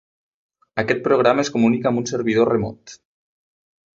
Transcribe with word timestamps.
Aquest 0.83 1.03
programa 1.07 1.43
es 1.43 1.51
comunica 1.57 1.91
amb 1.91 2.03
un 2.03 2.09
servidor 2.13 2.51
remot. 2.53 2.95